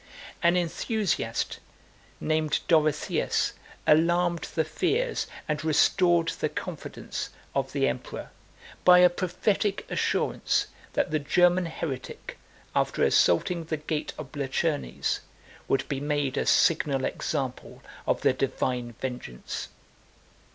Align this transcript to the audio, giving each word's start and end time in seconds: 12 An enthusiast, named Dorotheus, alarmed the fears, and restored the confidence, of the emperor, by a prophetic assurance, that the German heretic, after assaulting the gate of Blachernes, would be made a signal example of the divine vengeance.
12 0.39 0.39
An 0.53 0.57
enthusiast, 0.57 1.59
named 2.19 2.59
Dorotheus, 2.67 3.53
alarmed 3.85 4.47
the 4.55 4.65
fears, 4.65 5.27
and 5.47 5.63
restored 5.63 6.29
the 6.29 6.49
confidence, 6.49 7.29
of 7.53 7.71
the 7.71 7.87
emperor, 7.87 8.31
by 8.83 8.97
a 8.97 9.11
prophetic 9.11 9.85
assurance, 9.91 10.65
that 10.93 11.11
the 11.11 11.19
German 11.19 11.67
heretic, 11.67 12.39
after 12.75 13.03
assaulting 13.03 13.65
the 13.65 13.77
gate 13.77 14.11
of 14.17 14.31
Blachernes, 14.31 15.19
would 15.67 15.87
be 15.87 15.99
made 15.99 16.35
a 16.35 16.47
signal 16.47 17.05
example 17.05 17.83
of 18.07 18.21
the 18.21 18.33
divine 18.33 18.93
vengeance. 18.99 19.67